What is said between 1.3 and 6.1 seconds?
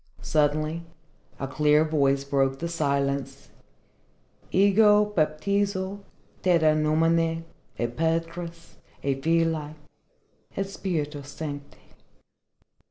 a clear voice broke the silence. "_Ego baptizo